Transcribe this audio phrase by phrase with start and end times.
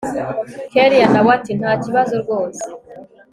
[0.71, 2.63] kellia nawe ati ntakibazo rwose